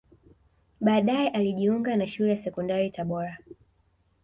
[0.81, 3.37] Baadae alijiunga na Shule ya Sekondari Tabora